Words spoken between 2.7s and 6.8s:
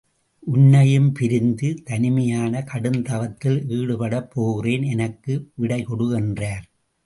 கடுந்தவத்தில் ஈடுபடப் போகிறேன் எனக்கு விடைகொடு என்றார்.